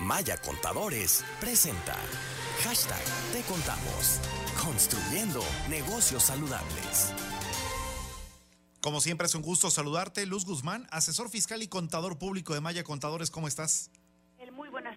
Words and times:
Maya 0.00 0.36
Contadores 0.36 1.24
presenta 1.40 1.96
Hashtag 2.62 3.02
Te 3.32 3.42
Contamos. 3.42 4.20
Construyendo 4.64 5.42
negocios 5.68 6.22
saludables. 6.22 7.12
Como 8.80 9.00
siempre 9.00 9.26
es 9.26 9.34
un 9.34 9.42
gusto 9.42 9.70
saludarte, 9.70 10.24
Luz 10.24 10.44
Guzmán, 10.44 10.86
asesor 10.92 11.30
fiscal 11.30 11.62
y 11.64 11.68
contador 11.68 12.16
público 12.16 12.54
de 12.54 12.60
Maya 12.60 12.84
Contadores. 12.84 13.32
¿Cómo 13.32 13.48
estás? 13.48 13.90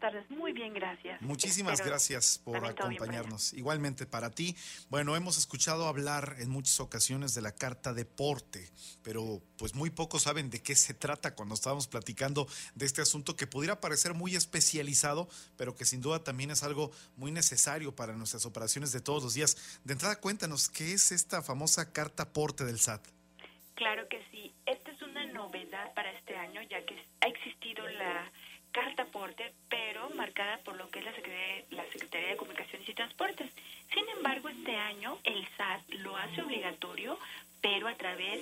Buenas 0.00 0.14
tardes, 0.14 0.38
muy 0.38 0.52
bien, 0.52 0.72
gracias. 0.72 1.20
Muchísimas 1.20 1.74
Espero 1.74 1.90
gracias 1.90 2.40
por 2.42 2.64
acompañarnos. 2.64 3.52
Igualmente 3.52 4.06
para 4.06 4.30
ti. 4.30 4.56
Bueno, 4.88 5.14
hemos 5.14 5.36
escuchado 5.36 5.86
hablar 5.86 6.36
en 6.38 6.48
muchas 6.48 6.80
ocasiones 6.80 7.34
de 7.34 7.42
la 7.42 7.52
carta 7.52 7.92
deporte, 7.92 8.70
pero 9.02 9.42
pues 9.58 9.74
muy 9.74 9.90
pocos 9.90 10.22
saben 10.22 10.48
de 10.48 10.62
qué 10.62 10.74
se 10.74 10.94
trata 10.94 11.34
cuando 11.34 11.54
estábamos 11.54 11.86
platicando 11.86 12.46
de 12.74 12.86
este 12.86 13.02
asunto 13.02 13.36
que 13.36 13.46
pudiera 13.46 13.78
parecer 13.82 14.14
muy 14.14 14.36
especializado, 14.36 15.28
pero 15.58 15.76
que 15.76 15.84
sin 15.84 16.00
duda 16.00 16.24
también 16.24 16.50
es 16.50 16.62
algo 16.62 16.92
muy 17.16 17.30
necesario 17.30 17.94
para 17.94 18.14
nuestras 18.14 18.46
operaciones 18.46 18.92
de 18.92 19.02
todos 19.02 19.22
los 19.22 19.34
días. 19.34 19.80
De 19.84 19.92
entrada, 19.92 20.18
cuéntanos, 20.18 20.70
¿qué 20.70 20.94
es 20.94 21.12
esta 21.12 21.42
famosa 21.42 21.92
carta 21.92 22.22
aporte 22.22 22.64
del 22.64 22.78
SAT? 22.78 23.06
Claro 23.74 24.08
que 24.08 24.24
sí. 24.30 24.50
Esta 24.64 24.92
es 24.92 25.02
una 25.02 25.26
novedad 25.26 25.92
para 25.92 26.10
este 26.12 26.36
año, 26.36 26.62
ya 26.62 26.82
que 26.86 26.96
ha 27.20 27.26
existido 27.26 27.86
la 27.86 28.30
carta 28.72 29.02
aporte, 29.04 29.52
marcada 30.10 30.58
por 30.58 30.76
lo 30.76 30.88
que 30.90 31.00
es 31.00 31.04
la 31.04 31.14
Secretaría, 31.14 31.64
la 31.70 31.84
Secretaría 31.92 32.28
de 32.30 32.36
Comunicaciones 32.36 32.88
y 32.88 32.94
Transportes. 32.94 33.50
Sin 33.92 34.08
embargo, 34.08 34.48
este 34.48 34.76
año 34.76 35.18
el 35.24 35.46
SAT 35.56 35.88
lo 36.00 36.16
hace 36.16 36.42
obligatorio, 36.42 37.18
pero 37.60 37.88
a 37.88 37.94
través 37.94 38.40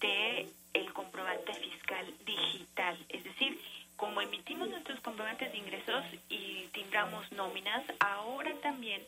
de 0.00 0.48
el 0.74 0.92
comprobante 0.92 1.54
fiscal 1.54 2.06
digital, 2.24 2.98
es 3.08 3.24
decir, 3.24 3.58
como 3.96 4.20
emitimos 4.20 4.68
nuestros 4.68 5.00
comprobantes 5.00 5.52
de 5.52 5.58
ingresos 5.58 6.04
y 6.28 6.66
timbramos 6.72 7.30
nóminas, 7.32 7.82
ahora 8.00 8.52
también 8.62 9.02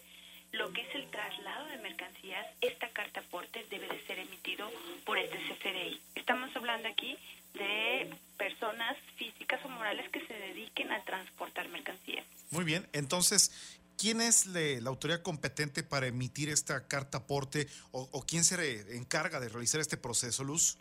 lo 0.52 0.72
que 0.72 0.80
es 0.80 0.94
el 0.94 1.10
traslado 1.10 1.66
de 1.66 1.76
mercancías, 1.78 2.46
esta 2.62 2.88
carta 2.88 3.20
aporte 3.20 3.66
debe 3.70 3.86
de 3.86 4.00
ser 4.06 4.18
emitido 4.18 4.70
por 5.04 5.18
este 5.18 5.36
CFDI. 5.36 6.00
Estamos 6.14 6.54
hablando 6.56 6.88
aquí 6.88 7.18
de 7.54 8.10
personas 8.38 8.96
físicas 9.16 9.60
o 9.64 9.68
morales 9.68 10.08
que 10.10 10.24
se 10.26 10.34
dediquen 10.78 10.92
a 10.92 11.04
transportar 11.04 11.68
mercancías. 11.68 12.24
Muy 12.50 12.64
bien, 12.64 12.86
entonces, 12.92 13.50
¿quién 13.96 14.20
es 14.20 14.46
le- 14.46 14.80
la 14.80 14.90
autoridad 14.90 15.22
competente 15.22 15.82
para 15.82 16.06
emitir 16.06 16.48
esta 16.48 16.86
carta 16.86 17.18
aporte 17.18 17.66
o, 17.92 18.08
o 18.12 18.22
quién 18.24 18.44
se 18.44 18.56
re- 18.56 18.96
encarga 18.96 19.40
de 19.40 19.48
realizar 19.48 19.80
este 19.80 19.96
proceso, 19.96 20.44
Luz? 20.44 20.78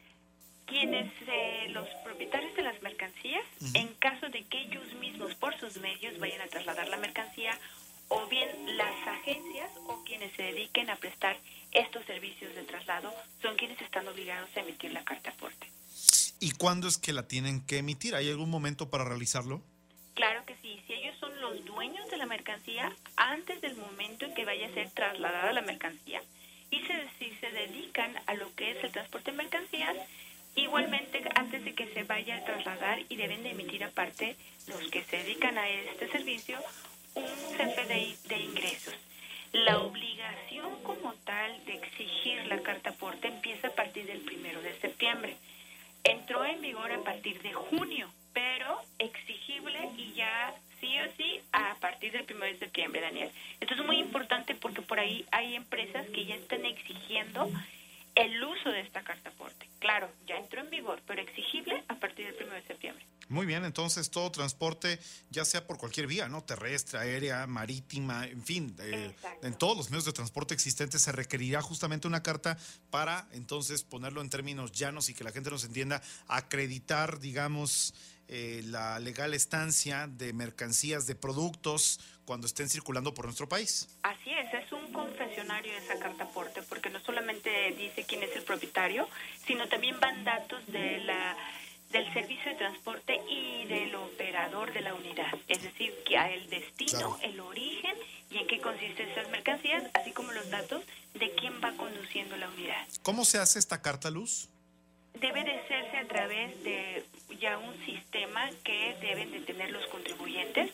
Quienes 0.66 1.12
eh, 1.28 1.70
los 1.70 1.88
propietarios 2.03 2.53
de 2.56 2.62
las 2.64 2.81
mercancías, 2.81 3.44
en 3.73 3.88
caso 3.95 4.28
de 4.30 4.44
que 4.48 4.64
ellos 4.64 4.94
mismos 5.00 5.34
por 5.36 5.58
sus 5.59 5.78
medios 5.78 6.20
vayan 6.20 6.42
a 6.42 6.48
trasladar 6.48 6.90
la 6.90 6.98
mercancía, 6.98 7.58
o 8.09 8.28
bien 8.28 8.78
las 8.78 9.08
agencias 9.08 9.70
o 9.88 10.03
quienes 10.06 10.34
se 10.36 10.44
dediquen 10.44 10.90
a 10.90 10.95
prestar 10.98 11.38
estos 11.72 12.06
servicios 12.06 12.53
de 12.56 12.64
traslado, 12.64 13.14
son 13.42 13.56
quienes 13.58 13.81
están 13.81 14.08
obligados 14.08 14.50
a 14.56 14.59
emitir 14.62 14.92
la 14.94 15.03
carta 15.03 15.30
aporte. 15.31 15.70
¿Y 16.40 16.52
cuándo 16.52 16.88
es 16.88 16.98
que 16.98 17.12
la 17.14 17.28
tienen 17.28 17.66
que 17.66 17.78
emitir? 17.80 18.16
¿Hay 18.16 18.30
algún 18.30 18.50
momento 18.50 18.90
para 18.90 19.03
realizarlo? 19.03 19.62
Claro 20.17 20.43
que 20.47 20.55
sí, 20.63 20.81
si 20.87 20.93
ellos 20.93 21.15
son 21.19 21.39
los 21.41 21.63
dueños 21.63 22.09
de 22.09 22.17
la 22.17 22.25
mercancía 22.25 22.91
antes 23.17 23.61
del 23.61 23.75
momento 23.75 24.25
en 24.25 24.33
que 24.33 24.45
vaya 24.45 24.65
a 24.65 24.73
ser 24.73 24.89
trasladada 24.89 25.53
la 25.53 25.61
mercancía 25.61 26.23
y 26.71 26.79
se, 26.79 27.07
si 27.19 27.35
se 27.35 27.51
dedican 27.51 28.15
a 28.25 28.33
lo 28.33 28.51
que 28.55 28.71
es 28.71 28.83
el 28.83 28.91
transporte 28.91 29.29
de 29.29 29.38
mercancías, 29.38 29.95
igualmente 30.55 31.23
antes 31.35 31.63
de 31.63 31.75
que 31.75 31.93
se 31.93 32.01
vaya 32.01 32.38
a 32.38 32.45
trasladar 32.45 33.03
y 33.09 33.15
deben 33.15 33.43
de 33.43 33.51
emitir 33.51 33.83
aparte 33.83 34.35
los 34.65 34.89
que 34.89 35.03
se 35.03 35.17
dedican 35.17 35.55
a 35.59 35.69
este 35.69 36.07
servicio 36.07 36.57
un 37.13 37.23
CFDI 37.55 38.17
de 38.27 38.38
ingresos. 38.39 38.95
La 39.51 39.77
obligación 39.77 40.81
como 40.81 41.13
tal 41.25 41.63
de 41.65 41.75
exigir 41.75 42.43
la 42.47 42.63
carta 42.63 42.89
aporte 42.89 43.27
empieza 43.27 43.67
a 43.67 43.75
partir 43.75 44.07
del 44.07 44.22
primero 44.22 44.63
de 44.63 44.73
septiembre 44.79 45.38
entró 46.03 46.45
en 46.45 46.61
vigor 46.61 46.91
a 46.91 47.03
partir 47.03 47.41
de 47.41 47.53
junio, 47.53 48.09
pero 48.38 48.80
exigible 49.00 49.90
y 49.98 50.14
ya 50.14 50.53
sí 50.80 50.96
o 51.00 51.12
sí 51.18 51.42
a 51.53 51.74
partir 51.80 52.12
del 52.12 52.28
1 52.30 52.46
de 52.46 52.59
septiembre, 52.59 53.02
Daniel. 53.02 53.31
Esto 53.59 53.74
es 53.74 53.84
muy 53.84 53.98
importante 53.98 54.53
porque 54.53 54.84
por 54.84 55.00
ahí 55.00 55.25
hay 55.31 55.56
empresas 55.56 56.06
que 56.14 56.24
ya 56.24 56.36
están 56.36 56.64
exigiendo 56.64 57.50
el 58.14 58.44
uso 58.44 58.70
de 58.70 58.81
esta 58.81 59.02
carta 59.02 59.30
aporte. 59.30 59.68
Claro, 59.80 60.12
ya 60.28 60.36
entró 60.36 60.62
en 60.62 60.70
vigor, 60.70 61.02
pero 61.08 61.20
exigible 61.20 61.84
a 61.88 61.96
partir 61.96 62.31
del 62.31 62.46
1 62.46 62.53
de 62.53 62.62
septiembre. 62.62 63.03
Muy 63.30 63.48
bien, 63.48 63.66
entonces 63.66 64.12
todo 64.12 64.31
transporte, 64.31 65.00
ya 65.31 65.44
sea 65.44 65.66
por 65.66 65.80
cualquier 65.80 66.06
vía, 66.06 66.30
¿no? 66.30 66.44
Terrestre, 66.44 67.00
aérea, 67.00 67.46
marítima, 67.48 68.25
en 68.25 68.44
fin, 68.44 68.75
eh, 68.80 69.14
en 69.42 69.54
todos 69.56 69.75
los 69.75 69.90
medios 69.90 70.06
de 70.06 70.14
transporte 70.14 70.54
existentes 70.54 71.02
se 71.02 71.12
requerirá 71.12 71.62
justamente 71.62 72.08
una 72.08 72.24
carta 72.24 72.58
para 72.90 73.28
entonces 73.34 73.84
ponerlo 73.84 74.22
en 74.22 74.30
términos 74.30 74.72
llanos 74.72 75.09
y 75.09 75.14
que 75.14 75.24
la 75.24 75.31
gente 75.31 75.50
nos 75.50 75.66
entienda, 75.66 76.02
acreditar, 76.28 77.19
digamos, 77.19 77.94
eh, 78.27 78.61
la 78.65 78.99
legal 78.99 79.33
estancia 79.33 80.07
de 80.07 80.33
mercancías, 80.33 81.07
de 81.07 81.15
productos 81.15 81.99
cuando 82.25 82.45
estén 82.45 82.67
circulando 82.69 83.13
por 83.13 83.25
nuestro 83.25 83.47
país. 83.47 83.88
Así 84.03 84.31
es, 84.31 84.53
es 84.53 84.71
un 84.73 84.91
confesionario 84.91 85.71
esa 85.77 85.97
carta 85.97 86.25
aporte, 86.25 86.61
porque 86.63 86.89
no 86.89 86.99
solamente 87.01 87.49
dice 87.77 88.03
quién 88.05 88.21
es 88.23 88.35
el 88.35 88.43
propietario, 88.43 89.07
sino 89.45 89.67
también 89.69 89.97
van 89.99 90.23
datos 90.23 90.65
de 90.67 90.99
la 90.99 91.38
del 91.91 92.11
servicio 92.13 92.51
de 92.51 92.57
transporte 92.57 93.17
y 93.29 93.65
del 93.65 93.95
operador 93.95 94.73
de 94.73 94.81
la 94.81 94.94
unidad, 94.94 95.33
es 95.47 95.63
decir, 95.63 95.94
que 96.05 96.17
a 96.17 96.29
el 96.29 96.49
destino, 96.49 96.91
Claro. 97.15 97.19
el 97.23 97.39
origen 97.39 97.95
y 98.29 98.39
en 98.39 98.47
qué 98.47 98.59
consisten 98.59 99.07
esas 99.07 99.29
mercancías, 99.29 99.83
así 99.94 100.11
como 100.11 100.33
los 100.33 100.49
datos 100.49 100.83
de 101.13 101.31
quién 101.35 101.61
va 101.63 101.71
conduciendo 101.77 102.35
la 102.35 102.49
unidad. 102.49 102.85
¿Cómo 103.03 103.23
se 103.23 103.38
hace 103.38 103.57
esta 103.57 103.81
carta 103.81 104.09
luz? 104.11 104.49
Debe 105.13 105.45
de 105.45 105.59
hacerse 105.61 105.97
a 105.97 106.07
través 106.09 106.61
de 106.65 107.05
ya 107.40 107.58
un 107.58 107.86
sistema 107.86 108.50
que 108.64 108.96
deben 109.02 109.31
de 109.31 109.40
tener 109.42 109.72
los 109.72 109.86
contribuyentes, 109.88 110.72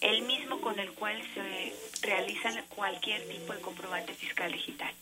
el 0.00 0.22
mismo 0.22 0.60
con 0.60 0.78
el 0.78 0.92
cual 0.92 1.20
se 1.34 1.74
realizan 2.02 2.62
cualquier 2.68 3.26
tipo 3.28 3.52
de 3.52 3.60
comprobante 3.60 4.14
fiscal 4.14 4.52
digital. 4.52 4.92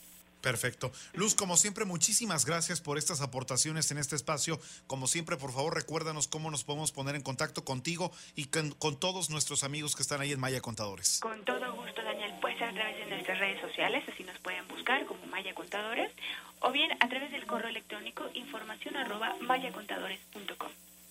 Perfecto. 0.41 0.91
Luz, 1.12 1.34
como 1.34 1.56
siempre, 1.56 1.84
muchísimas 1.84 2.47
gracias 2.47 2.81
por 2.81 2.98
estas 2.98 3.21
aportaciones 3.21 3.91
en 3.91 3.98
este 3.98 4.16
espacio. 4.16 4.59
Como 4.87 5.06
siempre, 5.06 5.37
por 5.37 5.53
favor, 5.53 5.75
recuérdanos 5.75 6.28
cómo 6.28 6.50
nos 6.50 6.65
podemos 6.65 6.93
poner 6.93 7.15
en 7.15 7.22
contacto 7.22 7.65
contigo 7.65 8.10
y 8.37 8.47
con, 8.47 8.71
con 8.72 8.98
todos 8.98 9.31
nuestros 9.31 9.65
amigos 9.65 9.97
que 9.97 10.03
están 10.03 10.21
ahí 10.21 10.32
en 10.32 10.41
Maya 10.41 10.60
Contadores. 10.60 11.21
Con 11.21 11.44
todo 11.44 11.75
gusto, 11.75 12.03
Daniel, 12.03 12.32
pues 12.41 12.60
a 12.62 12.72
través 12.72 12.97
de 12.97 13.06
nuestras 13.06 13.38
redes 13.38 13.60
sociales, 13.60 14.03
así 14.10 14.25
nos 14.25 14.38
pueden 14.38 14.66
buscar 14.69 15.04
como 15.04 15.25
Maya 15.27 15.54
Contadores, 15.54 16.10
o 16.60 16.71
bien 16.72 16.91
a 17.00 17.09
través 17.09 17.31
del 17.32 17.47
correo 17.47 17.69
electrónico 17.69 18.25
información 18.34 18.97
arroba 18.97 19.37
mayacontadores.com. 19.41 20.71